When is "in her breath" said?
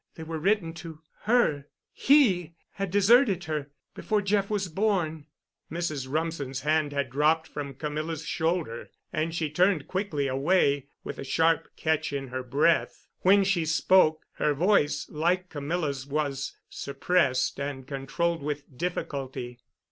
12.13-13.05